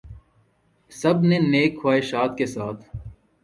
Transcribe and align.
سب 0.91 1.17
نے 1.29 1.37
نیک 1.51 1.81
خواہشات 1.81 2.37
کے 2.37 2.45
ساتھ 2.45 2.81